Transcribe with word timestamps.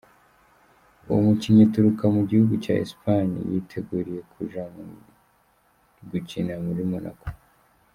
Uwo 1.07 1.19
mukinyi 1.27 1.61
aturuka 1.67 2.03
mu 2.15 2.21
gihugu 2.29 2.53
ca 2.63 2.73
Espagne 2.83 3.39
yiteguriye 3.51 4.21
kuja 4.33 4.63
gukina 6.11 6.53
muri 6.67 6.83
Monaco. 6.93 7.25